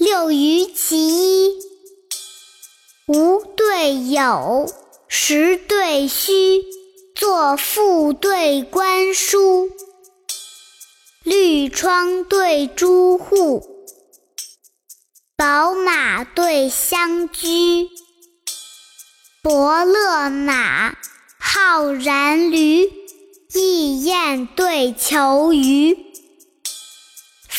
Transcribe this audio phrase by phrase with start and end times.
[0.00, 1.58] 六余其一，
[3.06, 4.66] 无对有，
[5.08, 6.64] 实对虚，
[7.14, 9.68] 作赋对观书，
[11.22, 13.62] 绿窗对朱户，
[15.36, 17.90] 宝马对香驹，
[19.42, 20.96] 伯乐马，
[21.38, 22.90] 浩然驴，
[23.52, 26.09] 异雁对求鱼。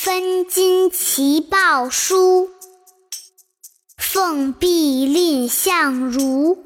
[0.00, 2.50] 分金齐报书，
[3.96, 6.64] 奉璧蔺相如。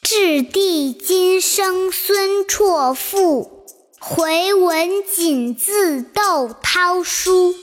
[0.00, 3.66] 至帝今生孙绰赋，
[4.00, 7.54] 回文锦字窦涛书。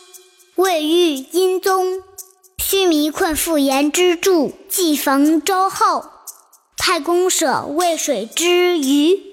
[0.53, 2.03] 未遇殷宗，
[2.59, 6.05] 须弥困妇言之助，既逢周后。
[6.77, 9.30] 太公舍渭水之鱼。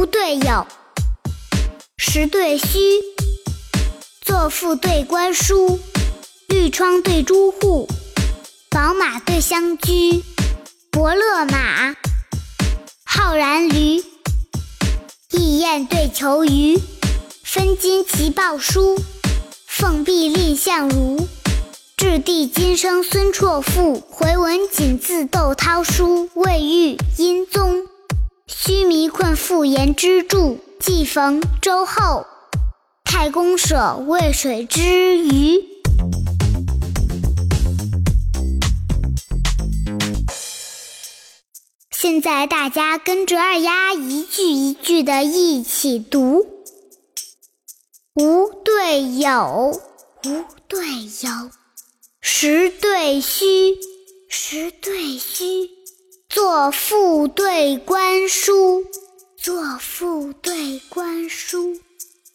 [0.00, 0.66] 无对有，
[1.98, 2.78] 实对虚，
[4.22, 5.78] 作赋对观书，
[6.48, 7.86] 绿窗对朱户，
[8.70, 10.24] 宝马对香驹，
[10.90, 11.94] 伯乐马，
[13.04, 14.02] 浩然驴，
[15.32, 16.80] 异雁对求鱼，
[17.44, 18.98] 分金齐报书，
[19.66, 21.28] 奉薜蔺相如。
[21.98, 26.30] 至帝今生孙绰赋，回文锦字窦涛书。
[26.32, 27.89] 魏豫殷宗。
[28.52, 32.26] 须弥困复言之助，既逢周后。
[33.04, 35.62] 太公舍渭水之鱼。
[41.92, 46.44] 现在大家跟着二丫一句一句的一起读：
[48.14, 49.80] 无对有，
[50.24, 50.84] 无对
[51.22, 51.50] 有；
[52.20, 53.78] 实对虚。
[56.50, 58.84] 作赋对观书，
[59.36, 61.80] 作赋对观书。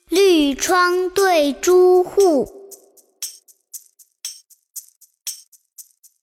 [0.08, 2.72] 绿窗对朱户，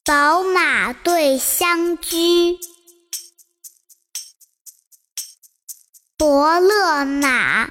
[0.07, 2.59] 宝马对香驹。
[6.17, 7.71] 伯乐马，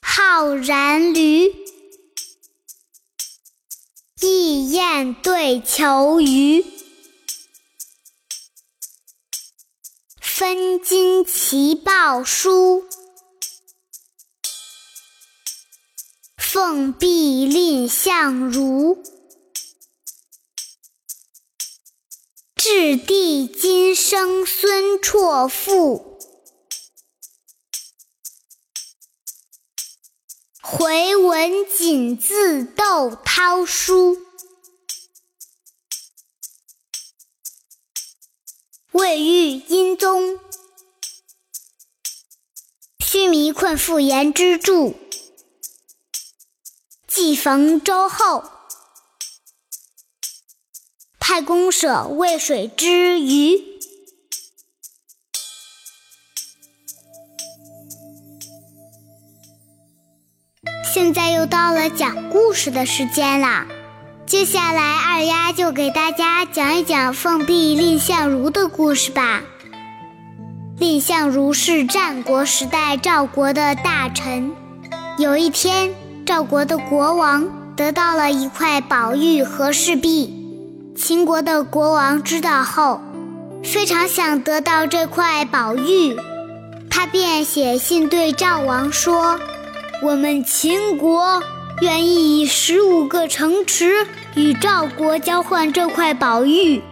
[0.00, 1.54] 浩然驴。
[4.22, 6.64] 异雁对求鱼。
[10.38, 12.84] 分金齐报书，
[16.36, 19.02] 奉薜蔺相如。
[22.54, 26.18] 至帝今生孙绰赋，
[30.60, 34.25] 回文锦字窦涛书。
[39.06, 40.40] 魏豫殷宗，
[42.98, 44.96] 须弥困妇言之助，
[47.06, 48.42] 既逢周后。
[51.20, 53.78] 太公舍渭水之鱼。
[60.92, 63.75] 现在又到了讲故事的时间了。
[64.26, 69.40] 接下来，二丫就给大家讲一讲奉薜蔺相如的故事吧。
[70.76, 74.50] 蔺相如是战国时代赵国的大臣。
[75.16, 75.94] 有一天，
[76.26, 80.34] 赵国的国王得到了一块宝玉和氏璧。
[80.96, 83.00] 秦国的国王知道后，
[83.62, 86.16] 非常想得到这块宝玉，
[86.90, 89.38] 他便写信对赵王说
[90.02, 91.40] ：“我们秦国。”
[91.82, 96.82] 愿意以十五个城池与赵国交换这块宝玉。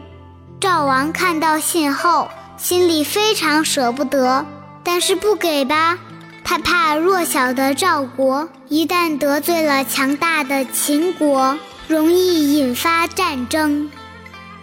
[0.60, 2.28] 赵王看到信后，
[2.58, 4.44] 心里非常舍不得，
[4.82, 5.98] 但是不给吧，
[6.44, 11.58] 他怕弱小的赵国一旦得罪了强大的秦国，
[11.88, 13.88] 容易引发战争；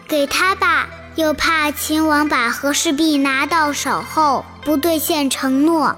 [0.08, 5.96] 给他吧，又怕秦王把和氏璧拿到手后不兑现承诺。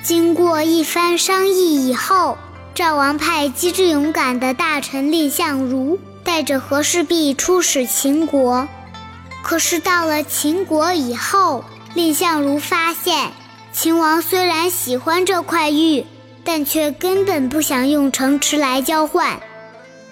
[0.00, 2.38] 经过一番商议以后。
[2.76, 8.68] 赵王派机智勇敢的大臣蔺相如带着和氏璧出使秦国，
[9.42, 11.64] 可是到了秦国以后，
[11.94, 13.30] 蔺相如发现
[13.72, 16.04] 秦王虽然喜欢这块玉，
[16.44, 19.40] 但却根本不想用城池来交换。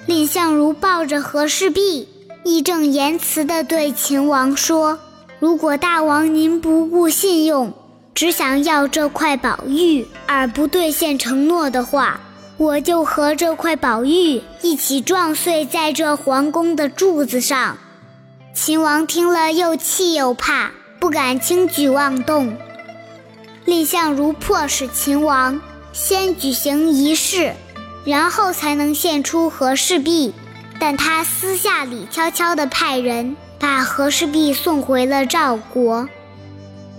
[0.06, 2.08] 蔺相如抱着和氏璧，
[2.44, 4.99] 义正言辞地对秦王说
[5.38, 7.75] ：“如果大王您不顾信用，
[8.14, 12.19] 只想要这块宝玉而不兑现承诺的话。”
[12.56, 17.79] 我就和这块宝玉一起撞碎在这皇宫的柱子上。
[18.55, 20.71] 秦王听了又气又怕，
[21.01, 22.56] 不敢轻举妄动。
[23.65, 25.61] 蔺相如迫使秦王
[25.93, 27.55] 先举行仪式，
[28.05, 30.33] 然后才能献出和氏璧。
[30.79, 36.09] 但他私下里悄悄地派人把和氏璧送回了赵国。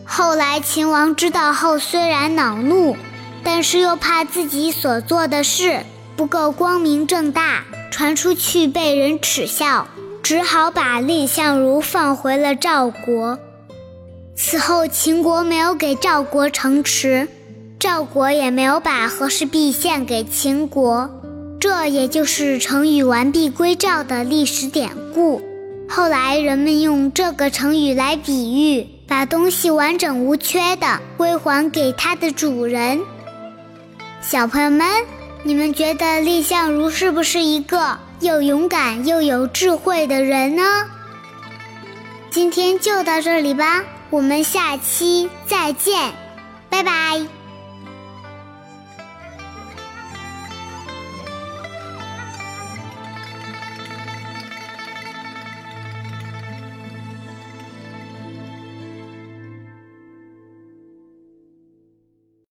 [0.04, 2.98] 后来秦王知道后，虽然恼怒，
[3.46, 5.84] 但是又怕自己所做的事
[6.18, 9.88] 不够光明正大，传出去被人耻笑。
[10.24, 13.38] 只好把蔺相如放回了赵国。
[14.36, 17.28] 此后，秦国没有给赵国城池，
[17.80, 21.22] 赵国也没有把和氏璧献给秦国。
[21.60, 25.44] 这也就是成语“完璧归赵”的历史典故。
[25.88, 33.00] 后来，人们用这个成语来比喻把东西完整无缺的归还给它的主人。
[34.28, 34.88] 小朋友们，
[35.44, 38.00] 你们觉得蔺相如是不是一个？
[38.22, 40.64] 又勇敢又有智慧的人呢。
[42.32, 46.12] 今天就到这里吧，我们下期再见，
[46.72, 47.35] 拜拜。